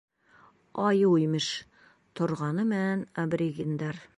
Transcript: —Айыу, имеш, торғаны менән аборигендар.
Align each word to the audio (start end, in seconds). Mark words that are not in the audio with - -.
—Айыу, 0.87 1.11
имеш, 1.25 1.49
торғаны 2.21 2.69
менән 2.73 3.07
аборигендар. 3.25 4.05